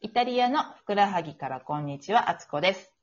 [0.00, 2.94] イタリアのふくらはぎからこんにちは、あつこです。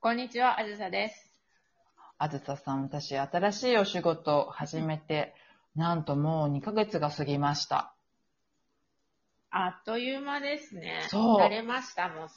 [0.00, 1.30] こんにちは、あずさです。
[2.16, 5.34] あずささん、私、新しいお仕事を始めて、
[5.76, 7.92] なんともう2ヶ月が過ぎました。
[9.50, 11.06] あっという間ですね。
[11.10, 12.28] そう慣れました、も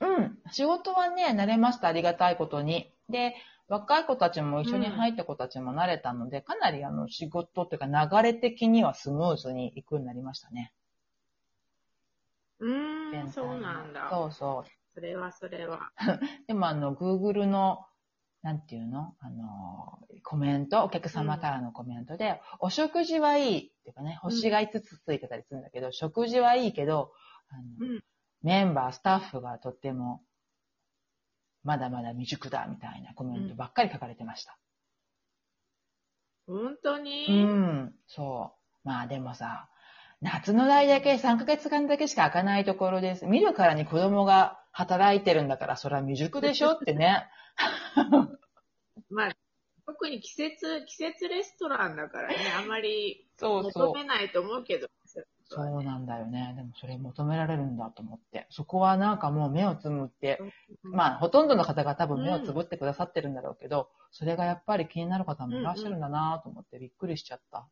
[0.00, 0.06] う。
[0.06, 0.38] うん。
[0.50, 1.88] 仕事はね、慣れました。
[1.88, 2.92] ありがたいことに。
[3.08, 3.34] で、
[3.66, 10.74] 若い子たちも一緒に入った子たちも慣れたので、かなりあの仕事っていうか流れ的にはスムーズに行くようになりましたね。
[12.60, 14.08] うーん、そうなんだ。
[14.10, 14.70] そうそう。
[14.94, 15.90] それはそれは。
[16.46, 17.86] でもあの、Google の、
[18.42, 19.14] なんていうの？
[19.20, 27.12] あの、コメント、お客様からのコメントで、お食事はいいっていうかね、星が5つついてたりするんだけど、食事はいいけど、
[27.48, 28.04] あのうん。
[28.42, 30.22] メンバー、スタッフがとっても、
[31.62, 34.58] まだまだ未熟だみたいなコメントばっかり書かれてました。
[36.46, 38.54] 本当に、うん、そ
[38.84, 38.88] う。
[38.88, 39.68] まあでもさ、
[40.22, 43.26] 夏の代だけ3ヶ月間だけしか開かないところです。
[43.26, 47.26] 見るからに子供が働いてるんだから、それは未熟でしょってね。
[49.08, 49.36] まあ、
[49.86, 53.94] 特に季節、季節レストランだからね、あまり求。
[53.94, 54.88] めないと思うけど。
[55.52, 56.52] そうなんだよね。
[56.54, 58.46] でもそれ求められるんだと思って。
[58.50, 60.38] そこはなんかもう目をつむって、
[60.84, 67.66] うんまあほとんどの方が多分目をつぶってくださってるんだろうけど、それがやっぱり気になる方もいらっしゃるんだなと思ってびっくりしちゃった。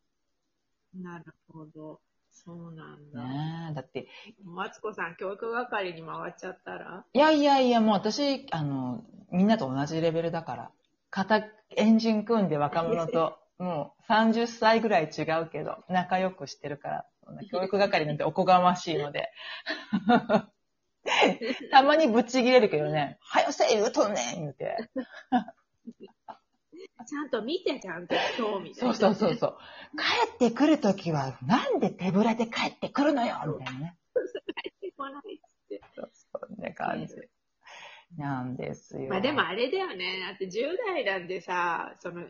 [0.93, 2.01] なるほど。
[2.31, 3.23] そうなんだ。
[3.23, 3.73] ねえ。
[3.75, 4.07] だって、
[4.43, 7.05] マツコさん、教育係に回っちゃったら？
[7.13, 10.71] いやいやいやもう私、あの、みんなと同じレベルだから、
[11.09, 11.43] 肩、
[11.75, 19.31] エンジン組んで若者と、 もう30歳ぐらい違うけど、仲良くしてるから、そんな教育係なんておこがましいので。
[21.71, 24.77] たまにぶっちぎれるけどね、はよせ言うとんねん言うて。
[27.09, 28.93] ちゃんと見て、ちゃんと今日みたいな。
[28.93, 29.57] そうそうそうそう。
[29.97, 33.97] 帰ってくるときは、なんで手ぶらで帰ってくるのよみたいなね。
[34.63, 35.81] 帰ってこないって。
[35.95, 37.15] そうそんな感じ。
[38.17, 39.09] なんですよ。
[39.09, 40.19] まあでもあれだよね。
[40.27, 42.27] だって10代なんでさ、その、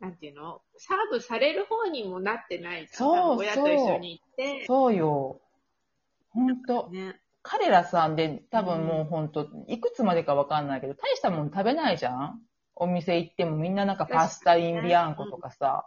[0.00, 0.62] なんていうの？
[0.78, 4.64] サーブされる方にもなってないそう親と一緒に行って。
[4.66, 5.40] そうよ。
[6.30, 6.88] ほんと。
[6.90, 7.20] ね。
[7.42, 12.40] 彼らさんで多分もうほんと、いくつまでかわかんないけど、大したもん食べないじゃん
[12.82, 15.86] お店行ってもみんななんかパスタインビアンコとかさ、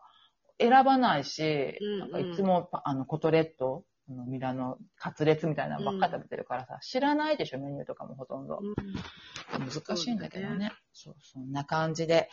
[0.60, 8.60] 選ばないし、うんなんかいつもあのコトレット、あのミラノ、カツレツみたいなのばっか食べてるからさ、知らないでしょ、メニューとかもほとんど。
[8.62, 9.66] うん。
[9.68, 10.72] 難しいんだけどね。
[10.94, 12.30] そう、そんな感じで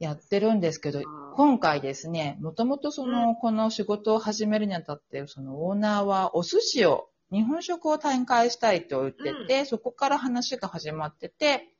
[0.00, 1.02] やってるんですけど、
[1.36, 11.73] 今回ですね、もともとその、この仕事を始めるにあたって、そのオーナーはお寿司を、日本食を展開したいと言ってて、そこから話が始まってて、和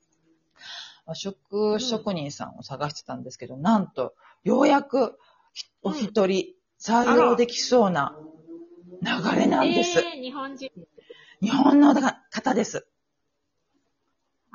[1.13, 5.19] 食職人さんを探してたんですけど、なんと、ようやく
[5.53, 8.17] ひお一人採用できそうな
[9.03, 9.99] 流れなんです。
[9.99, 10.71] えー、日本人。
[11.43, 12.87] 日本の方です。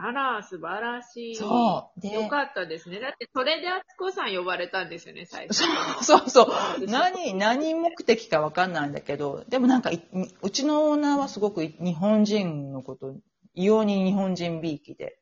[0.01, 1.35] あら、素晴らしい。
[1.35, 1.99] そう。
[1.99, 3.01] で、よかったですね。
[3.01, 5.65] だって、それであつこさん呼ばれたんですよね、最初。
[6.01, 6.85] そうそう。
[6.87, 10.01] 何、何目的かわかんないんだけど、でもなんかい、
[10.41, 13.13] うちのオーナーはすごく日本人のこと、
[13.55, 15.19] 異様に日本人びいきで、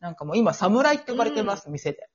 [0.00, 2.08] なんかもう今、侍って呼ばれてます、店で。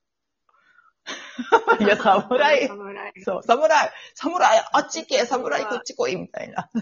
[1.80, 3.12] いや、侍、侍。
[3.22, 6.70] そう、侍、侍、あっち行け、侍こっち来い、みたいな。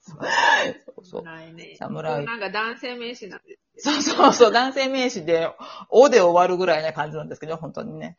[0.00, 1.22] そうそう。
[1.22, 1.76] 侍ね。
[1.78, 3.90] 侍なんか男性名詞なんです。
[3.90, 5.50] そうそうそう、男性名詞で、
[5.88, 8.18] おで終わるぐらいな感じなんですけど、本当にね。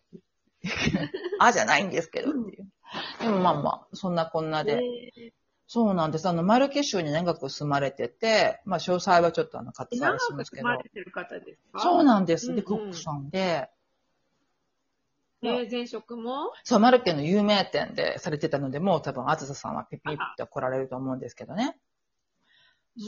[1.39, 2.67] あじゃないんですけどっていう。
[3.21, 4.79] でもまあまあ、そんなこんなで。
[5.69, 6.27] えそうなんです。
[6.27, 10.63] あの、マルケ州に長く住まれてて、まあ、詳細はちょっとあの、割ー、愛長くしますけど。
[10.63, 11.79] 住まれてる方ですか？
[11.79, 12.47] そうなんです。
[12.47, 13.69] で、うんうんコックさんで、
[15.41, 16.51] えー、前職も？
[16.63, 21.77] そう、マルケの有名店でされてたので、もう多分、あずささんはピピッと来られると思うんですけどね。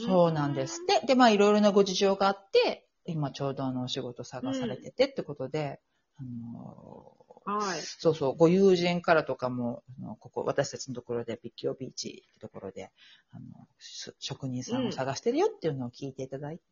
[0.06, 0.86] そうなんです。
[0.86, 5.80] で、で、まあ、いろいろなご事情があって、今ちょうどあの、お仕事探されててってことで、
[6.16, 7.80] あのはい。
[7.80, 9.82] そうそう、ご友人からとかも、
[10.20, 12.90] ここ、私たちのところで、ビッキオビーチってところで、
[13.32, 13.44] あの、
[13.78, 16.62] し職人さんを探してるよっていうのを聞いていただいて、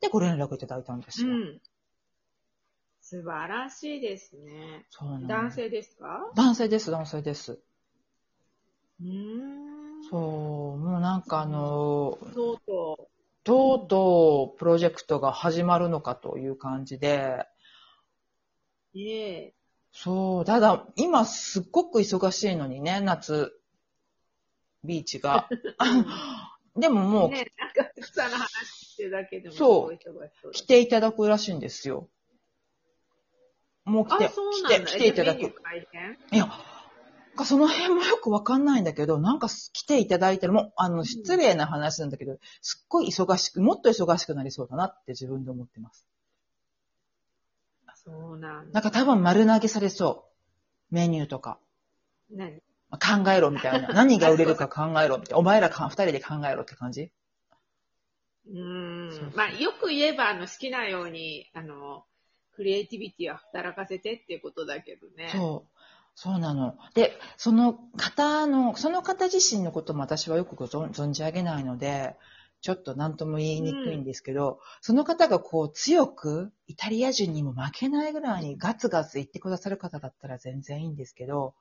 [0.00, 1.28] で、ご連絡いただいたんですよ。
[1.28, 1.60] うん。
[3.02, 4.86] 素晴らしいですね。
[4.90, 6.30] そうなん男性ですか？
[6.36, 7.60] 男性です、男性です。
[9.00, 10.02] うーん。
[10.10, 10.20] そう、
[10.78, 13.10] もうなんかあの、とうと
[13.42, 17.46] とうとうプロジェクトが始まるのかという感じで、
[18.94, 18.98] う。
[18.98, 19.54] ええ
[19.92, 23.52] そう、ただ、今すっごく忙しいのにね、夏、
[24.84, 25.48] ビーチが。
[26.76, 32.08] でももう、ね、なんか、草の話してるだけでもすそう来ていただくらしいんですよ。
[33.84, 34.84] もう来て、来て。
[34.84, 35.40] 来ていただく。
[35.40, 36.48] いや、
[37.40, 46.06] かその辺もよくわかんないんだけど、なんか来ていただいてる、もう、あの、失礼な話なんだけど、すっごい忙しく、もっと忙しくなりそうだなって自分で思ってます。
[48.10, 48.72] そうなんだ。
[48.72, 50.26] なんか多分丸投げされそ
[50.90, 50.94] う。
[50.94, 51.58] メニューとか。
[52.30, 52.60] 何？
[52.90, 53.88] 考えろみたいな。
[53.94, 55.38] 何が売れるか考えろみたいな。
[55.38, 57.12] お前らか二人で考えろって感じ？
[58.48, 62.04] うーそうそうんまあ、よく言えば、あの、好きなように、あの、
[62.56, 65.30] クリエイティビティを働かせてっていうことだけどね。
[65.32, 65.80] そう。
[66.14, 66.76] そうなの。
[66.94, 72.16] で、その方の、その方自身のことも私はよく存じ上げないので、
[72.60, 81.54] ちょっと何とも言いにくいんですけど、その方がこう強くイタリア人にも負けないぐらいにガツガツ言ってくださる方だったら全然いいんですけど、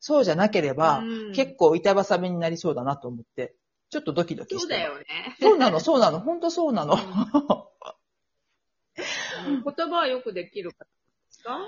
[0.00, 3.54] そうじゃなければ、うん結構板挟みになりそうだなと思って、
[3.90, 5.04] ちょっとドキドキしてそうだよね。
[5.40, 6.96] そうなの、そうなの、 本当そうなの。
[8.96, 10.90] 言葉はよくできる方で
[11.30, 11.58] すか？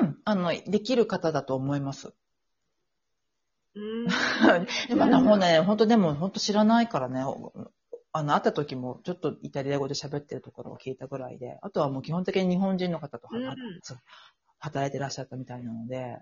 [0.00, 2.12] うん、あの、できる方だと思います。
[3.74, 4.06] うーん。
[4.88, 7.22] でも、もうね、本当でも、本当知らないからね、
[8.12, 13.54] あの、会った時も、ちょっとイタリア語で喋ってるところを聞いたぐらいで、あとはもう基本的に日本人の方とは、うん
[14.62, 16.18] 働いてらっしゃったみたいなので、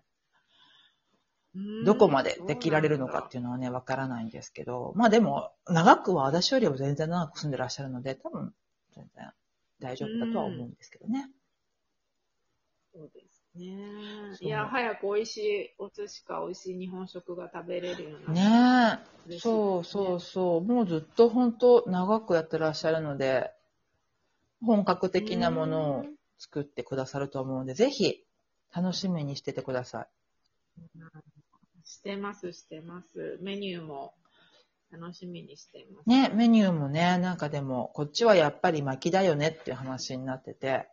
[1.56, 1.84] うん。
[1.84, 8.54] どこまでできられるのかっていうのはね、わからないんですけど、まあでも、長くは私よりも全然長く住んでらっしゃるので、多分、
[8.94, 9.32] 全然
[9.80, 11.28] 大丈夫だとは思うんですけどね。
[12.94, 14.36] そうですね。
[14.40, 18.32] いや、早く美味しいお寿司か美味しい日本食が食べれるような。
[18.32, 19.38] ねえ。
[19.38, 20.64] そうそうそう。
[20.64, 23.50] もうずっと本当長くやってらっしゃるので、
[24.64, 26.04] 本格的なものを
[26.38, 28.24] 作ってくださると思うので、ぜひ
[28.74, 30.06] 楽しみにしててくださ
[31.84, 33.38] してます、してます。
[33.40, 34.14] メニューも
[34.90, 36.06] 楽しみにしています。
[36.06, 36.10] い。
[36.10, 40.88] ね、メニューもね、なんかでも、こっちはやっぱり巻きだよねっていう話になってて、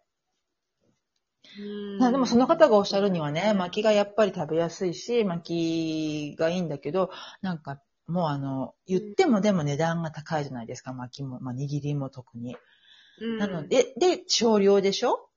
[1.58, 7.12] うんまあでもその方がおっしゃるにはね、巻きがやっぱり食べやすいし、巻きがいいんだけど、
[7.42, 12.58] なんかもうあの、言ってもでも値段が高いじゃないですか、巻きも、まあ握りも特に。
[13.22, 15.30] うんなので、で、少量でしょ？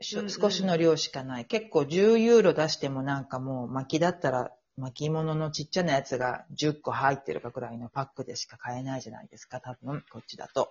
[0.00, 1.44] 少しの量しかない。
[1.44, 10.70] 結構10ユーロ出してもなんかもう巻きだったら巻き物のちっちゃなやつが10個入ってるかくらいのパックでしか買えないじゃないですか、多分、こっちだと。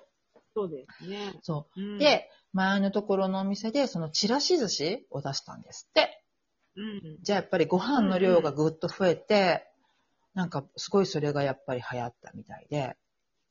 [0.57, 1.33] そうですね。
[1.43, 1.83] そうう。
[1.95, 6.23] ん、で、前のところのお店でそのチラシ寿司を出したんですって。
[6.75, 9.67] うん、じゃあやっぱりご飯の量がぐっと増えて、
[10.33, 12.95] なんかすごいそれがやっぱり流行ったみたいで、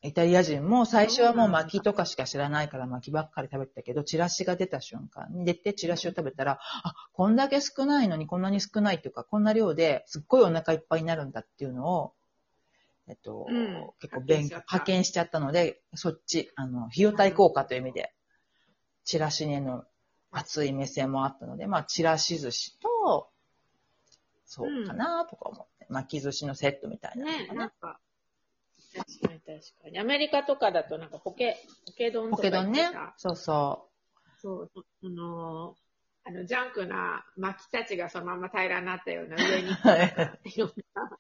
[0.03, 12.13] イタリア人も最初はもう巻きとかしか知らないから巻きばっかり食べてたけど、チラシが出た瞬間に出てチラシを食べたら、あ、こんだけ少ないのにこんなに少ないっていうか、こんな量ですっごいお腹いっぱいになるんだっていうのを、
[13.09, 18.13] えっと、うん結構勉強、派遣しちゃったので、そっち、あの、費用対効果という意味で、
[19.05, 19.85] チラシへの
[20.31, 23.31] 熱い目線もあったので、まあ、チラシ寿司と、
[24.45, 27.61] そうかなとか思って、巻き寿司のセットみたいなのねか、な。
[27.61, 28.01] なんか、
[28.95, 29.99] 確かに確かに。
[29.99, 31.57] アメリカとかだとなんかポケ、
[31.87, 33.15] ポケ丼とかポケ丼ね言ってさ。
[33.17, 33.89] そうそ
[34.43, 34.71] そう、
[35.05, 35.87] あのー
[36.29, 40.77] あの、ジャンクな巻きたちがそのまま平らになったような上に、はいいろんな、う。
[40.99, 41.16] そう。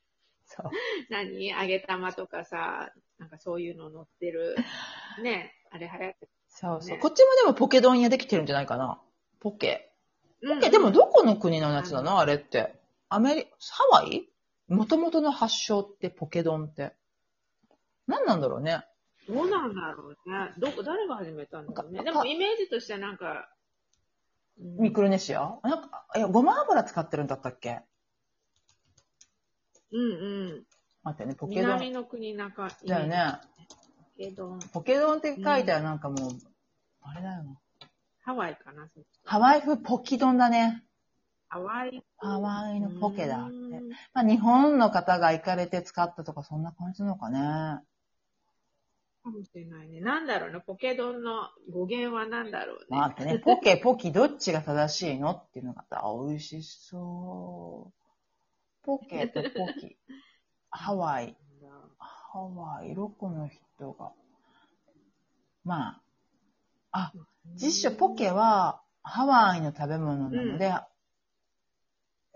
[1.10, 1.48] 何？
[1.48, 4.56] 揚げ玉とかさ、なんかそういうの乗ってる、
[5.22, 6.90] ね、あれ流行ってそうそう。
[6.96, 9.00] ねこっちもでもポケ丼屋できてるんじゃないかな。
[9.40, 9.92] ポケ。
[10.40, 10.54] る。
[10.56, 12.74] ポケ、でもどこの国のやつなのあれって。
[13.08, 14.28] アメリ、ハワイ？
[14.68, 16.92] 元々の発祥ってポケ丼って。
[18.06, 18.84] 何なんだろうね。
[19.29, 20.52] どうなんだろうね。
[20.58, 22.02] どこ、誰が始めたんだろうね。
[22.05, 23.48] でもイメージとしてはなんか、
[24.58, 25.58] うんミクロネシア？
[25.62, 27.82] なんか、いや、ごま油使ってるんだったっけ？
[29.93, 30.05] うんう
[30.58, 30.64] ん。
[31.02, 31.64] 待ってね、ポケ丼。
[31.64, 33.34] 南の国中、だよね。
[33.98, 34.58] ポケ丼。
[34.72, 36.31] ポケ丼って書いてあるなんかもう、
[37.02, 37.56] あれだよな。
[38.22, 38.88] ハワイかな
[39.24, 40.82] ハワイ風ポキ丼だね。
[41.48, 42.02] ハワイ。
[42.19, 43.88] ハワイのポケだってうん。
[44.12, 47.84] まあ、日本の方が行かれて使ったとかそんな感じなのかね。
[49.26, 50.00] かもしれないね。
[50.00, 50.60] なんだろうね。
[50.64, 52.98] ポケ丼の語源はなんだろうね。
[52.98, 58.06] 待ってね、ポケ、ポキ、どっちが正しいのっていうのがあ美味しそう。
[58.86, 59.48] ポケとポ
[59.81, 59.98] キ。
[60.70, 61.36] ハワイ。
[61.98, 64.12] ハワイ、ロコの人が。
[65.64, 66.02] まあ、
[66.93, 67.12] あ、
[67.56, 70.72] 実証ポケはハワイの食べ物なので、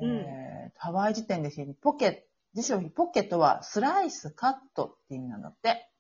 [0.01, 0.51] うんえー
[0.83, 1.51] ハワイ時点で
[1.83, 5.91] ポケ、実証ポケとはスライス、カットって意味なんだって。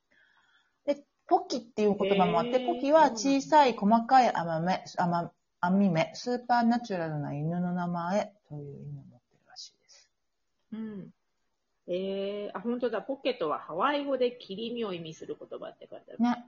[0.86, 10.08] で、ポキっていう言葉もあって、ポキは小さい細かい甘め、甘網目、スーパーナチュラルな犬の名前という意味を持ってるらしいです。
[10.72, 11.10] うん。
[11.86, 13.02] えー、あ、本当だ。
[13.02, 16.18] ポケとはハワイ語で切り身を意味する言葉って書いてある。
[16.22, 16.46] ね。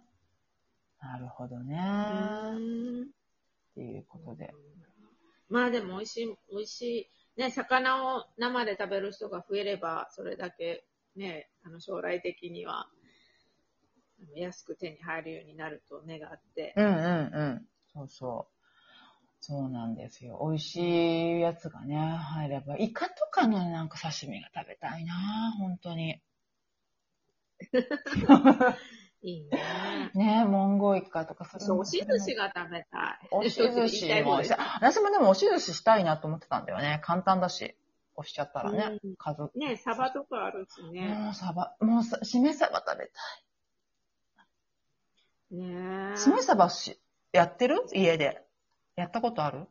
[1.00, 1.76] なるほどね。
[3.71, 4.55] っていうことで。
[5.49, 6.83] まあでも美味しい、美味し
[7.37, 7.41] い。
[7.41, 10.85] ね、魚を生で食べる人が増えれば、それだけ
[11.17, 12.88] ね、あの将来的には、
[14.37, 16.75] 安く手に入るようになると願って。
[16.76, 17.67] うんうんうん。
[17.93, 18.62] そうそう。
[19.41, 20.38] そうなんですよ。
[20.41, 22.76] 美味しいやつがね、入れば。
[22.76, 26.21] イカとかのなんか刺身が食べたいな本当に。
[29.23, 30.11] いいね。
[30.15, 33.29] ねモンゴウイカとかそれそう、も押し寿司が食べたい。
[33.31, 34.59] 押し寿司もした。
[34.77, 37.01] 私もでも押し寿司したいなと思ってたんだよね。
[37.05, 37.77] 簡単だし。
[38.15, 38.99] 押しちゃったらね。
[39.03, 39.51] うん数。
[39.55, 41.09] ね、サバとかあるしね。
[41.09, 43.11] もうサバ、もうさ、しめサバ食べ
[45.51, 46.19] たねい。
[46.19, 47.01] しめサバし、
[47.33, 47.83] やってる？
[47.95, 48.45] 家で。
[48.97, 49.67] やったことある？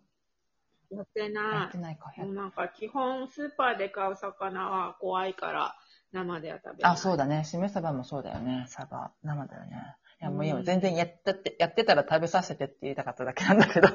[0.91, 2.11] やってやなってないか。
[2.15, 2.21] い。
[2.21, 5.75] もうなんか基本スーパーで買う魚は怖いから
[6.11, 6.91] 生では食べない。
[6.91, 7.43] あ、そうだね。
[7.45, 8.65] しめサバもそうだよね。
[8.67, 9.95] サバ、生だよね。
[10.21, 13.87] いや、もう今うん全然やったって、やってたら食べさせてって言いたかっただけなんだけど。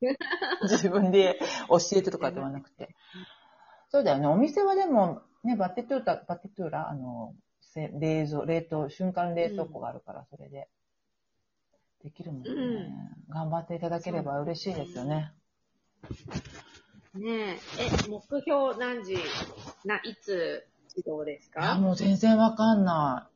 [0.62, 1.38] 自分で
[1.68, 2.94] 教えてとかではなくて。
[3.88, 4.26] そうだよね。
[4.26, 10.68] お店はでも、ね、バテトゥータ、バテトゥーラ、あの、せ冷蔵、冷凍、瞬間冷凍庫があるから、それで。
[12.02, 15.32] できるもんね、うん頑張っていただければ嬉しいですよね。
[17.14, 19.16] ねえ、え、目標何時、
[19.84, 23.30] な、いつ指導ですいや、かもう全然わかんな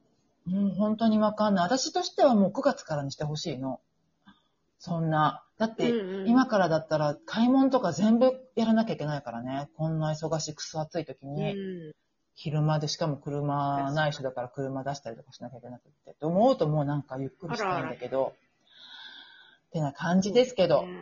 [0.46, 0.50] い。
[0.50, 1.64] もう本当にわかんない。
[1.64, 3.80] 私としてはもう9月からにしてほしいの。
[4.78, 5.44] そんな。
[5.58, 9.70] だって、うんうん今からだったら買い物とか全部やらなきゃいけないからね。
[9.78, 11.94] こんな忙しい、くそ暑い時うに、ん。
[12.34, 16.14] 昼間で、しかも車ない人だから車出したりとかしなきゃいけなくって。
[16.20, 18.34] と思うともうなんかゆっくりしたいんだけど、
[19.68, 20.98] ってな感じですけど、わからね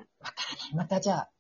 [0.63, 0.75] ない。
[0.77, 1.31] またじゃあ、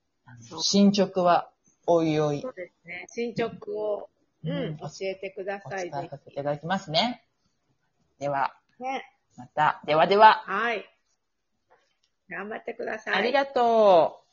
[0.60, 1.50] 進捗は
[1.86, 3.06] おいおいそ、うですね。
[3.08, 4.08] 進捗を、
[4.44, 5.90] うん、うん教えてくだおさい。
[5.90, 7.24] 伝えさせていただきますね。
[8.18, 9.04] では、ね。
[9.36, 10.84] また、ではでは、はい。
[12.28, 13.14] 頑張ってください。
[13.14, 14.25] ありがとう。